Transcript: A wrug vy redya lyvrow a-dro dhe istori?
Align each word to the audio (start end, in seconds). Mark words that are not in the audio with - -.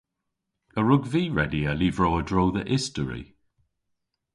A 0.77 0.79
wrug 0.81 1.03
vy 1.11 1.23
redya 1.37 1.71
lyvrow 1.75 2.15
a-dro 2.19 2.45
dhe 2.55 2.63
istori? 2.75 3.23